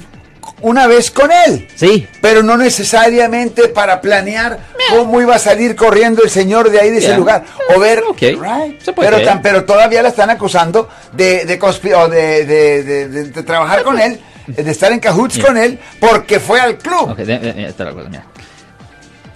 una 0.61 0.87
vez 0.87 1.11
con 1.11 1.29
él. 1.31 1.67
Sí. 1.75 2.07
Pero 2.21 2.41
no 2.43 2.57
necesariamente 2.57 3.67
para 3.67 4.01
planear 4.01 4.59
cómo 4.89 5.21
iba 5.21 5.35
a 5.35 5.39
salir 5.39 5.75
corriendo 5.75 6.23
el 6.23 6.29
señor 6.29 6.69
de 6.71 6.79
ahí 6.79 6.89
de 6.89 6.97
ese 6.97 7.15
lugar. 7.15 7.45
O 7.75 7.79
ver, 7.79 8.03
Ok. 8.09 8.21
right. 8.21 8.81
Se 8.81 8.93
puede 8.93 9.09
pero, 9.09 9.23
tan- 9.23 9.41
pero 9.41 9.65
todavía 9.65 10.01
la 10.01 10.09
están 10.09 10.29
acusando 10.29 10.89
de, 11.13 11.45
de, 11.45 11.59
conspi- 11.59 11.93
o 11.95 12.07
de, 12.09 12.45
de- 12.45 12.83
de- 12.83 13.07
de- 13.09 13.23
de 13.29 13.43
trabajar 13.43 13.83
con 13.83 13.99
él, 13.99 14.19
de 14.47 14.71
estar 14.71 14.91
en 14.91 14.99
cahoots 14.99 15.35
Yeah. 15.35 15.45
con 15.45 15.57
él, 15.57 15.79
porque 15.99 16.39
fue 16.39 16.59
al 16.59 16.77
club. 16.77 17.15
La 17.17 17.91
cosa, 17.93 18.09
mira. 18.09 18.25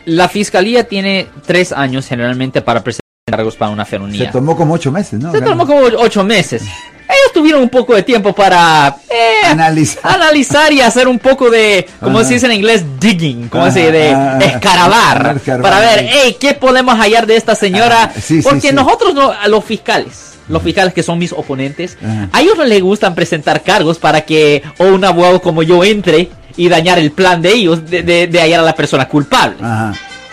La 0.05 0.27
fiscalía 0.27 0.87
tiene 0.87 1.27
tres 1.45 1.71
años 1.71 2.07
generalmente 2.07 2.61
para 2.61 2.83
presentar 2.83 3.01
cargos 3.29 3.55
para 3.55 3.71
una 3.71 3.85
Se 3.85 3.91
felonía. 3.91 4.31
tomó 4.31 4.57
como 4.57 4.73
ocho 4.73 4.91
meses, 4.91 5.19
¿no? 5.19 5.31
Se 5.31 5.41
tomó 5.41 5.65
como 5.67 5.81
ocho 5.99 6.23
meses. 6.23 6.63
Ellos 7.07 7.33
tuvieron 7.33 7.61
un 7.61 7.69
poco 7.69 7.93
de 7.93 8.03
tiempo 8.03 8.33
para 8.33 8.95
eh, 9.09 9.45
Analizar. 9.47 9.99
analizar 10.15 10.71
y 10.71 10.81
hacer 10.81 11.07
un 11.07 11.19
poco 11.19 11.49
de, 11.49 11.87
como 11.99 12.19
Ajá. 12.19 12.27
se 12.27 12.33
dice 12.35 12.45
en 12.45 12.53
inglés, 12.53 12.83
digging, 12.99 13.49
como 13.49 13.65
Ajá, 13.65 13.73
se 13.73 13.91
de 13.91 14.09
escarabar, 14.45 15.39
para 15.61 15.79
ver, 15.79 16.07
hey, 16.09 16.37
¿qué 16.39 16.53
podemos 16.53 16.95
hallar 16.97 17.25
de 17.27 17.35
esta 17.35 17.55
señora? 17.55 18.11
Ah, 18.15 18.19
sí, 18.21 18.41
Porque 18.41 18.69
sí. 18.69 18.73
nosotros, 18.73 19.13
no, 19.13 19.31
a 19.31 19.47
los 19.49 19.63
fiscales, 19.65 20.35
los 20.47 20.61
fiscales 20.63 20.93
que 20.93 21.03
son 21.03 21.19
mis 21.19 21.33
oponentes, 21.33 21.97
Ajá. 22.01 22.29
a 22.31 22.41
ellos 22.41 22.57
no 22.57 22.63
les 22.63 22.81
gustan 22.81 23.13
presentar 23.13 23.61
cargos 23.61 23.97
para 23.99 24.21
que 24.21 24.63
o 24.77 24.85
un 24.85 25.03
abogado 25.03 25.41
como 25.41 25.63
yo 25.63 25.83
entre 25.83 26.29
y 26.55 26.69
dañar 26.69 26.97
el 26.99 27.11
plan 27.11 27.41
de 27.41 27.51
ellos 27.53 27.89
de, 27.89 28.03
de- 28.03 28.27
de 28.27 28.39
hallar 28.41 28.59
a 28.61 28.63
la 28.63 28.75
persona 28.75 29.07
culpable. 29.07 29.55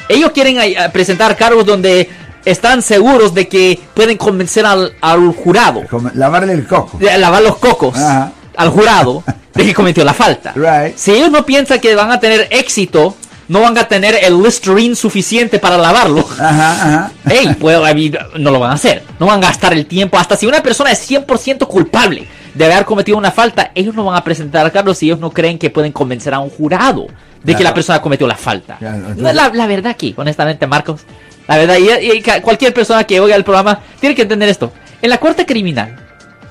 Ellos 0.09 0.31
quieren 0.33 0.59
eh, 0.61 0.77
presentar 0.93 1.37
cargos 1.37 1.67
donde 1.67 2.09
están 2.45 2.83
seguros 2.83 3.35
de 3.35 3.49
que 3.49 3.79
pueden 3.95 4.17
convencer 4.17 4.65
al, 4.67 4.93
al 5.01 5.33
jurado 5.33 5.83
lavarle 6.15 6.53
el 6.53 6.67
coco. 6.67 6.99
de 6.99 7.17
lavar 7.19 7.43
los 7.43 7.57
cocos 7.57 7.97
Ajá. 7.97 8.33
al 8.57 8.71
jurado 8.71 9.23
de 9.55 9.65
que 9.65 9.75
cometió 9.75 10.05
la 10.05 10.15
falta. 10.15 10.53
Right. 10.57 10.97
Si 10.97 11.13
ellos 11.13 11.31
no 11.31 11.45
piensan 11.45 11.81
que 11.81 11.95
van 11.95 12.11
a 12.13 12.21
tener 12.21 12.47
éxito, 12.51 13.17
no 13.49 13.63
van 13.63 13.77
a 13.79 13.89
tener 13.89 14.19
el 14.23 14.43
Listerine 14.43 14.95
suficiente 14.95 15.59
para 15.59 15.79
lavarlo. 15.79 16.27
Ajá, 16.39 16.73
ajá. 16.73 17.13
Ey, 17.31 17.55
pues, 17.55 17.77
a 17.77 17.95
no 18.39 18.51
lo 18.51 18.61
van 18.61 18.73
a 18.73 18.75
hacer. 18.75 19.03
No 19.19 19.27
van 19.27 19.43
a 19.43 19.49
gastar 19.49 19.73
el 19.73 19.87
tiempo. 19.87 20.19
Hasta 20.19 20.37
si 20.37 20.47
una 20.47 20.63
persona 20.63 20.93
es 20.93 21.11
100% 21.11 21.67
culpable 21.67 22.27
de 22.55 22.65
haber 22.65 22.85
cometido 22.85 23.17
una 23.17 23.31
falta, 23.31 23.71
ellos 23.75 23.95
no 23.95 24.05
van 24.05 24.17
a 24.17 24.25
presentar 24.25 24.71
cargos 24.71 24.99
si 24.99 25.07
ellos 25.07 25.19
no 25.19 25.31
creen 25.31 25.59
que 25.59 25.71
pueden 25.71 25.93
convencer 25.93 26.35
a 26.35 26.39
un 26.41 26.51
jurado 26.51 27.07
de 27.43 27.55
que 27.55 27.65
la 27.65 27.73
persona 27.73 28.03
cometió 28.03 28.27
la 28.27 28.37
falta. 28.37 28.77
Claro, 28.77 29.15
la, 29.17 29.49
la 29.49 29.67
verdad 29.67 29.93
aquí, 29.93 30.13
honestamente, 30.17 30.67
Marcos, 30.67 31.03
la 31.47 31.57
verdad, 31.57 31.77
y, 31.79 32.19
y 32.19 32.23
cualquier 32.43 32.75
persona 32.75 33.05
que 33.05 33.21
oiga 33.21 33.37
el 33.37 33.45
programa 33.45 33.81
tiene 34.01 34.15
que 34.15 34.23
entender 34.23 34.49
esto. 34.49 34.73
En 35.01 35.09
la 35.09 35.19
corte 35.19 35.47
criminal, 35.47 35.97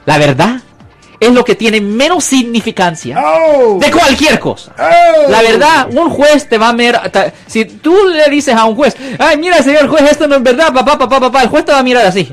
la 0.05 0.17
verdad 0.17 0.61
es 1.19 1.31
lo 1.31 1.43
que 1.43 1.55
tiene 1.55 1.81
menos 1.81 2.23
significancia 2.23 3.17
Oh. 3.19 3.79
de 3.79 3.89
cualquier 3.91 4.39
cosa. 4.39 4.73
Oh. 4.77 5.29
La 5.31 5.41
verdad, 5.41 5.87
un 5.91 6.09
juez 6.09 6.47
te 6.47 6.57
va 6.57 6.69
a 6.69 6.73
mirar. 6.73 7.11
Si 7.47 7.65
tú 7.65 7.95
le 8.13 8.29
dices 8.29 8.53
a 8.55 8.65
un 8.65 8.75
juez, 8.75 8.95
ay, 9.19 9.37
mira, 9.37 9.61
señor 9.63 9.87
juez, 9.87 10.03
esto 10.11 10.27
no 10.27 10.35
es 10.35 10.43
verdad, 10.43 10.71
papá, 10.73 10.97
papá, 10.97 11.19
papá, 11.19 11.41
el 11.43 11.49
juez 11.49 11.65
te 11.65 11.71
va 11.71 11.79
a 11.79 11.83
mirar 11.83 12.05
así. 12.05 12.31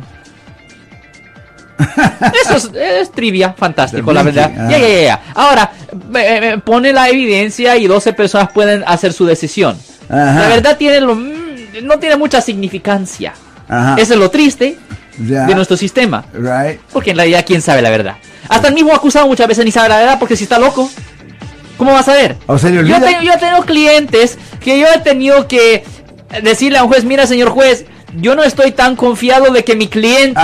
Eso 2.45 2.57
es, 2.57 2.71
es 2.75 3.11
trivia, 3.13 3.53
fantástico, 3.57 4.13
la 4.13 4.23
verdad. 4.23 4.53
ah. 4.57 4.69
Ya, 4.71 4.79
ya, 4.79 4.89
ya. 5.03 5.21
Ahora, 5.35 5.71
eh, 6.17 6.59
pone 6.65 6.93
la 6.93 7.09
evidencia 7.09 7.77
y 7.77 7.87
12 7.87 8.13
personas 8.13 8.51
pueden 8.53 8.85
hacer 8.87 9.13
su 9.13 9.27
decisión. 9.27 9.77
Ajá. 10.09 10.41
La 10.43 10.49
verdad 10.49 10.77
tiene 10.77 11.01
lo, 11.01 11.15
mm, 11.17 11.83
no 11.83 11.99
tiene 11.99 12.17
mucha 12.17 12.41
significancia. 12.41 13.33
Ajá. 13.69 13.97
Eso 13.99 14.15
es 14.15 14.21
lo 14.21 14.31
triste 14.31 14.79
de 15.19 15.55
nuestro 15.55 15.77
sistema. 15.77 16.25
Right. 16.33 16.81
Porque 16.93 17.11
en 17.11 17.17
realidad, 17.17 17.45
¿quién 17.47 17.61
sabe 17.63 17.83
la 17.83 17.91
verdad? 17.91 18.17
Hasta 18.49 18.69
el 18.69 18.75
mismo 18.75 18.95
acusado 18.95 19.27
muchas 19.27 19.49
veces 19.49 19.65
ni 19.65 19.71
sabe 19.71 19.89
la 19.89 19.99
verdad 19.99 20.19
porque 20.19 20.37
si 20.37 20.45
está 20.45 20.59
loco, 20.59 20.91
¿cómo 21.77 21.93
va 21.93 22.01
a? 22.01 22.03
O 22.47 22.57
le 22.57 22.89
Yo, 22.89 23.01
tengo, 23.01 23.23
yo 23.23 23.39
tengo 23.39 23.63
clientes 23.63 24.39
que 24.61 24.79
yo 24.79 24.87
he 24.95 24.99
tenido 24.99 25.49
que 25.49 25.85
decirle 26.43 26.79
a 26.79 26.85
un 26.85 26.89
juez, 26.89 27.05
mira 27.05 27.27
señor 27.27 27.51
juez, 27.51 27.85
yo 28.17 28.35
no 28.35 28.43
estoy 28.43 28.73
tan 28.73 28.97
confiado 28.97 29.53
de 29.53 29.65
que 29.65 29.75
mi 29.77 29.89
cliente 29.89 30.41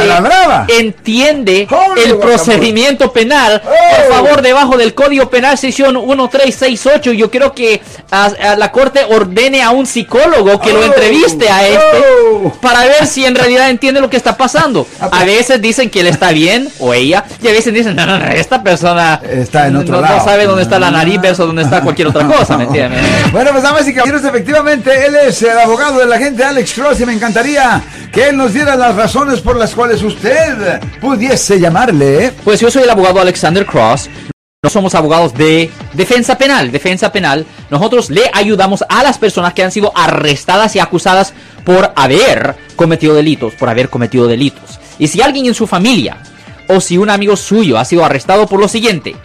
entiende 0.79 1.67
Holy 1.71 2.01
el 2.05 2.19
procedimiento 2.19 3.13
penal. 3.13 3.61
Por 3.61 3.71
Oh. 3.73 4.13
favor, 4.15 4.43
debajo 4.43 4.77
del 4.77 4.95
Código 4.95 5.29
Penal, 5.31 5.57
sección 5.59 5.95
1368, 5.97 7.13
yo 7.13 7.31
quiero 7.31 7.55
que 7.55 7.81
a, 8.11 8.27
a 8.27 8.57
la 8.57 8.71
corte 8.73 9.01
ordene 9.09 9.63
a 9.63 9.71
un 9.71 9.87
psicólogo 9.87 10.61
que 10.61 10.73
lo 10.73 10.81
Oh. 10.81 10.85
entreviste 10.85 11.49
a 11.49 11.67
este 11.67 11.81
Oh. 12.45 12.53
para 12.61 12.81
ver 12.85 13.07
si 13.07 13.25
en 13.25 13.35
realidad 13.35 13.71
entiende 13.71 14.01
lo 14.01 14.09
que 14.11 14.17
está 14.17 14.37
pasando. 14.37 14.87
Ah, 15.01 15.07
A 15.07 15.11
pues. 15.11 15.27
veces 15.27 15.61
dicen 15.63 15.91
que 15.91 16.01
él 16.01 16.07
está 16.07 16.31
bien 16.33 16.69
o 16.79 16.95
ella, 16.95 17.25
y 17.43 17.49
a 17.49 17.53
veces 17.53 17.73
dicen, 17.75 17.95
no, 17.97 18.07
no, 18.07 18.19
no, 18.19 18.27
esta 18.27 18.63
persona 18.63 19.21
Está 19.31 19.67
en 19.69 19.77
otro 19.77 20.01
no, 20.01 20.25
sabe 20.25 20.47
dónde 20.47 20.63
está 20.63 20.79
la 20.79 20.91
nariz 20.91 21.21
versus 21.21 21.47
dónde 21.47 21.63
está 21.63 21.81
cualquier 21.83 22.09
otra 22.09 22.27
cosa, 22.27 22.57
¿me 22.57 22.65
entiendes? 22.65 23.01
Bueno, 23.33 23.51
pues 23.53 23.63
damas 23.63 23.87
y 23.89 23.95
caballeros, 23.95 24.25
efectivamente, 24.25 25.07
él 25.07 25.17
es 25.27 25.43
el 25.43 25.59
abogado 25.59 25.99
de 25.99 26.07
la 26.07 26.19
gente 26.19 26.43
Alex 26.45 26.73
Cross 26.75 27.01
y 27.01 27.07
me 27.07 27.13
encantaría 27.13 27.60
que 28.13 28.33
nos 28.33 28.53
diera 28.53 28.77
las 28.77 28.97
razones 28.97 29.41
por 29.41 29.57
las 29.57 29.75
cuales 29.75 30.03
usted 30.03 30.81
pudiese 31.01 31.61
llamarle. 31.61 32.33
Pues 32.45 32.61
yo 32.61 32.71
soy 32.71 32.83
el 32.83 32.91
abogado 32.91 33.21
Alexander 33.21 33.65
Cross. 33.65 34.09
No 34.63 34.69
somos 34.69 34.95
abogados 34.95 35.33
de 35.35 35.71
defensa 35.95 36.37
penal. 36.37 36.71
Defensa 36.71 37.11
penal. 37.13 37.47
Nosotros 37.71 38.11
le 38.11 38.31
ayudamos 38.33 38.85
a 38.89 39.03
las 39.03 39.17
personas 39.17 39.55
que 39.55 39.63
han 39.63 39.73
sido 39.73 39.93
arrestadas 39.97 40.77
y 40.77 40.81
acusadas 40.81 41.33
por 41.65 41.93
haber 41.97 42.57
cometido 42.77 43.15
delitos, 43.15 43.55
por 43.55 43.69
haber 43.69 43.89
cometido 43.89 44.27
delitos. 44.27 44.79
Y 44.99 45.09
si 45.09 45.23
alguien 45.23 45.47
en 45.47 45.55
su 45.55 45.67
familia 45.67 46.19
o 46.69 46.81
si 46.81 46.99
un 46.99 47.11
amigo 47.11 47.37
suyo 47.37 47.79
ha 47.79 47.85
sido 47.85 48.05
arrestado 48.05 48.47
por 48.47 48.61
lo 48.61 48.69
siguiente: 48.69 49.17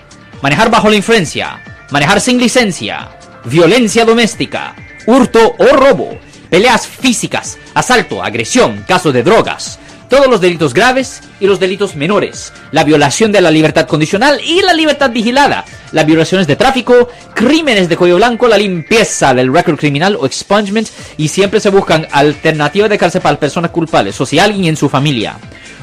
manejar 0.41 0.69
bajo 0.71 0.89
la 0.89 0.95
influencia, 0.95 1.61
manejar 1.91 2.21
sin 2.21 2.37
licencia, 2.37 3.09
violencia 3.43 4.05
doméstica, 4.05 4.73
hurto 5.05 5.55
o 5.57 5.65
robo, 5.75 6.17
peleas 6.49 6.87
físicas, 6.87 7.57
asalto, 7.73 8.23
agresión, 8.23 8.83
casos 8.87 9.13
de 9.13 9.23
drogas, 9.23 9.79
todos 10.09 10.27
los 10.27 10.41
delitos 10.41 10.73
graves 10.73 11.21
y 11.39 11.47
los 11.47 11.59
delitos 11.59 11.95
menores, 11.95 12.53
la 12.71 12.83
violación 12.83 13.31
de 13.31 13.41
la 13.41 13.51
libertad 13.51 13.87
condicional 13.87 14.39
y 14.43 14.61
la 14.61 14.73
libertad 14.73 15.09
vigilada, 15.09 15.65
las 15.91 16.05
violaciones 16.05 16.47
de 16.47 16.55
tráfico, 16.55 17.09
crímenes 17.33 17.89
de 17.89 17.97
cuello 17.97 18.17
blanco, 18.17 18.47
la 18.47 18.57
limpieza 18.57 19.33
del 19.33 19.51
récord 19.51 19.77
criminal 19.77 20.17
o 20.19 20.25
expungement. 20.25 20.87
Y 21.17 21.27
siempre 21.27 21.59
se 21.59 21.69
buscan 21.69 22.07
alternativas 22.11 22.89
de 22.89 22.97
cárcel 22.97 23.21
para 23.21 23.39
personas 23.39 23.71
culpables 23.71 24.19
o 24.21 24.25
si 24.25 24.39
alguien 24.39 24.65
en 24.65 24.77
su 24.77 24.89
familia 24.89 25.37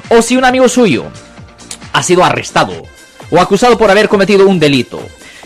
o 0.09 0.23
si 0.23 0.37
un 0.37 0.45
amigo 0.45 0.69
suyo 0.69 1.07
ha 1.93 2.03
sido 2.03 2.25
arrestado 2.25 2.83
o 3.31 3.41
acusado 3.41 3.77
por 3.79 3.91
haber 3.91 4.09
cometido 4.09 4.47
un 4.47 4.61
delito. 4.61 5.01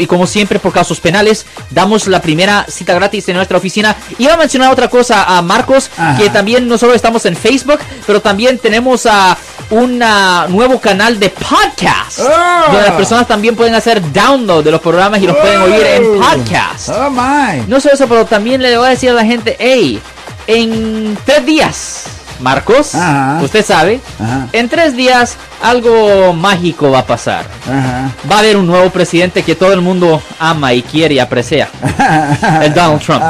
Y 0.00 0.06
como 0.06 0.26
siempre, 0.26 0.58
por 0.58 0.72
casos 0.72 1.00
penales, 1.00 1.46
damos 1.70 2.06
la 2.06 2.20
primera 2.20 2.66
cita 2.68 2.94
gratis 2.94 3.28
en 3.28 3.36
nuestra 3.36 3.56
oficina. 3.58 3.96
Iba 4.18 4.34
a 4.34 4.36
mencionar 4.36 4.72
otra 4.72 4.88
cosa 4.88 5.24
a 5.24 5.40
Marcos, 5.42 5.90
Ajá. 5.96 6.18
que 6.18 6.28
también 6.30 6.68
no 6.68 6.76
solo 6.76 6.94
estamos 6.94 7.24
en 7.26 7.36
Facebook, 7.36 7.78
pero 8.06 8.20
también 8.20 8.58
tenemos 8.58 9.06
a 9.06 9.36
un 9.70 10.02
ah, 10.02 10.46
nuevo 10.48 10.80
canal 10.80 11.18
de 11.20 11.30
podcast. 11.30 12.20
Ah. 12.20 12.64
Donde 12.66 12.82
las 12.88 12.96
personas 12.96 13.26
también 13.28 13.54
pueden 13.54 13.74
hacer 13.74 14.00
download 14.12 14.64
de 14.64 14.70
los 14.70 14.80
programas 14.80 15.22
y 15.22 15.26
los 15.26 15.36
pueden 15.36 15.60
oír 15.62 15.86
en 15.86 16.04
Oh. 16.04 16.20
podcast. 16.20 16.88
Oh 16.90 17.10
my. 17.10 17.62
No 17.68 17.80
solo 17.80 17.94
eso, 17.94 18.08
pero 18.08 18.24
también 18.26 18.62
le 18.62 18.76
voy 18.76 18.86
a 18.86 18.90
decir 18.90 19.10
a 19.10 19.14
la 19.14 19.24
gente, 19.24 19.56
hey, 19.58 20.00
en 20.46 21.16
tres 21.24 21.44
días 21.44 22.04
Marcos, 22.40 22.94
Ajá. 22.94 23.40
usted 23.42 23.64
sabe, 23.64 24.00
Ajá. 24.20 24.48
en 24.52 24.68
tres 24.68 24.96
días 24.96 25.36
algo 25.62 26.32
mágico 26.32 26.90
va 26.90 27.00
a 27.00 27.06
pasar. 27.06 27.44
Ajá. 27.64 28.10
Va 28.30 28.36
a 28.36 28.38
haber 28.40 28.56
un 28.56 28.66
nuevo 28.66 28.90
presidente 28.90 29.42
que 29.42 29.54
todo 29.54 29.72
el 29.72 29.80
mundo 29.80 30.22
ama 30.38 30.72
y 30.72 30.82
quiere 30.82 31.14
y 31.14 31.18
aprecia. 31.18 31.68
El 32.62 32.72
Donald 32.74 33.00
Trump. 33.00 33.22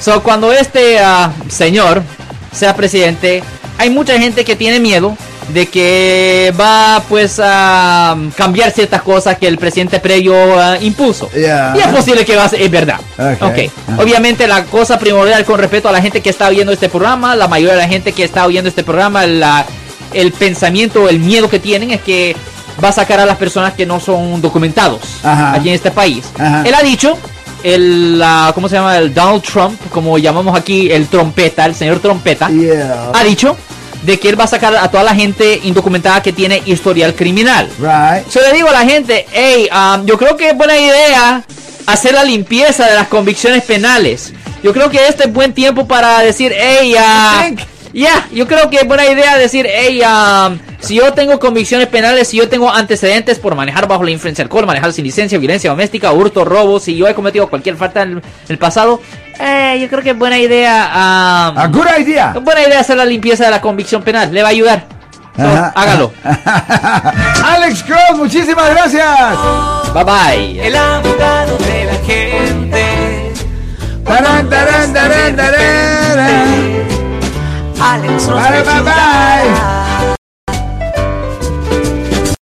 So, 0.00 0.22
cuando 0.22 0.52
este 0.52 1.00
ah, 1.00 1.32
señor 1.48 2.02
sea 2.52 2.74
presidente, 2.74 3.42
hay 3.78 3.90
mucha 3.90 4.18
gente 4.18 4.44
que 4.44 4.54
tiene 4.56 4.78
miedo 4.80 5.16
de 5.48 5.66
que 5.66 6.52
va 6.60 7.02
pues 7.08 7.40
a 7.42 8.16
cambiar 8.36 8.70
ciertas 8.70 9.02
cosas 9.02 9.38
que 9.38 9.46
el 9.46 9.56
presidente 9.58 9.98
previo 10.00 10.34
ah, 10.60 10.76
impuso. 10.80 11.30
Yeah. 11.30 11.74
Y 11.76 11.80
es 11.80 11.86
posible 11.88 12.24
que 12.24 12.36
va 12.36 12.44
a 12.44 12.48
ser, 12.48 12.60
es 12.62 12.70
verdad. 12.70 13.00
Ok. 13.18 13.42
Ok. 13.42 13.58
Ajá. 13.88 14.02
Obviamente 14.02 14.46
la 14.46 14.64
cosa 14.64 14.98
primordial 14.98 15.44
con 15.44 15.58
respecto 15.58 15.88
a 15.88 15.92
la 15.92 16.02
gente 16.02 16.20
que 16.20 16.30
está 16.30 16.48
oyendo 16.48 16.72
este 16.72 16.88
programa, 16.88 17.34
la 17.36 17.48
mayoría 17.48 17.74
de 17.76 17.82
la 17.82 17.88
gente 17.88 18.12
que 18.12 18.24
está 18.24 18.44
oyendo 18.46 18.68
este 18.68 18.84
programa, 18.84 19.26
la- 19.26 19.64
el 20.12 20.32
pensamiento, 20.32 21.08
el 21.08 21.18
miedo 21.18 21.48
que 21.50 21.58
tienen 21.58 21.90
es 21.90 22.00
que 22.02 22.34
va 22.82 22.88
a 22.88 22.92
sacar 22.92 23.18
a 23.20 23.26
las 23.26 23.36
personas 23.36 23.72
que 23.74 23.84
no 23.86 24.00
son 24.00 24.40
documentados 24.40 25.00
Ajá. 25.22 25.52
aquí 25.54 25.68
en 25.68 25.74
este 25.74 25.90
país. 25.90 26.24
Ajá. 26.38 26.62
Él 26.66 26.74
ha 26.74 26.82
dicho, 26.82 27.16
el, 27.62 28.20
ah, 28.24 28.52
¿cómo 28.54 28.68
se 28.68 28.76
llama? 28.76 28.96
El 28.98 29.12
Donald 29.12 29.42
Trump, 29.42 29.78
como 29.90 30.16
llamamos 30.18 30.56
aquí 30.58 30.90
el 30.90 31.06
trompeta, 31.08 31.66
el 31.66 31.74
señor 31.74 31.98
trompeta, 31.98 32.48
Yeah. 32.50 33.10
ha 33.14 33.24
dicho 33.24 33.56
de 34.02 34.18
que 34.18 34.28
él 34.28 34.38
va 34.38 34.44
a 34.44 34.48
sacar 34.48 34.74
a 34.76 34.88
toda 34.90 35.02
la 35.02 35.14
gente 35.14 35.60
indocumentada 35.64 36.22
que 36.22 36.32
tiene 36.32 36.62
historial 36.66 37.14
criminal. 37.14 37.68
Right. 37.78 38.28
Yo 38.32 38.40
le 38.40 38.52
digo 38.52 38.68
a 38.68 38.72
la 38.72 38.84
gente, 38.84 39.26
hey, 39.32 39.68
um, 39.72 40.06
yo 40.06 40.18
creo 40.18 40.36
que 40.36 40.50
es 40.50 40.56
buena 40.56 40.76
idea 40.76 41.44
hacer 41.86 42.14
la 42.14 42.24
limpieza 42.24 42.86
de 42.86 42.94
las 42.94 43.08
convicciones 43.08 43.64
penales. 43.64 44.32
Yo 44.62 44.72
creo 44.72 44.90
que 44.90 45.06
este 45.06 45.24
es 45.24 45.32
buen 45.32 45.52
tiempo 45.52 45.86
para 45.86 46.20
decir, 46.20 46.52
hey, 46.54 46.94
think? 47.42 47.60
ya, 47.92 48.28
yo 48.32 48.46
creo 48.46 48.68
que 48.70 48.78
es 48.78 48.86
buena 48.86 49.06
idea 49.06 49.36
decir, 49.36 49.66
hey, 49.68 50.02
um, 50.02 50.58
si 50.80 50.94
yo 50.94 51.12
tengo 51.12 51.38
convicciones 51.38 51.88
penales, 51.88 52.28
si 52.28 52.36
yo 52.36 52.48
tengo 52.48 52.70
antecedentes 52.70 53.38
por 53.38 53.54
manejar 53.54 53.88
bajo 53.88 54.04
la 54.04 54.10
influencia 54.10 54.42
del 54.44 54.48
alcohol, 54.48 54.66
manejar 54.66 54.92
sin 54.92 55.04
licencia, 55.04 55.38
violencia 55.38 55.70
doméstica, 55.70 56.12
hurto, 56.12 56.44
robo, 56.44 56.78
si 56.80 56.96
yo 56.96 57.08
he 57.08 57.14
cometido 57.14 57.48
cualquier 57.48 57.76
falta 57.76 58.02
en 58.02 58.22
el, 58.48 58.58
pasado, 58.58 59.00
eh, 59.40 59.78
yo 59.80 59.88
creo 59.88 60.02
que 60.02 60.10
es 60.10 60.18
buena 60.18 60.38
idea, 60.38 60.88
um, 61.52 61.58
A 61.58 61.66
good 61.68 61.86
idea. 61.98 62.32
buena 62.42 62.62
idea 62.62 62.80
hacer 62.80 62.96
la 62.96 63.04
limpieza 63.04 63.44
de 63.44 63.50
la 63.50 63.60
convicción 63.60 64.02
penal, 64.02 64.32
le 64.32 64.42
va 64.42 64.48
a 64.48 64.52
ayudar. 64.52 64.86
So, 65.36 65.44
Ajá. 65.44 65.72
hágalo. 65.76 66.12
Alex 67.44 67.82
Cross, 67.84 68.16
muchísimas 68.18 68.70
gracias. 68.70 69.08
Bye 69.94 70.04
bye. 70.04 70.66
El 70.66 70.74
abogado 70.76 71.58
de 71.58 71.84
la 71.84 71.94
gente. 72.04 73.32
Tarán, 74.04 74.48
tarán, 74.48 74.92
tarán, 74.92 75.36
tarán. 75.36 76.88
Alex 77.80 78.24
Para, 78.24 78.64
pa, 78.64 78.82
pa. 78.82 79.77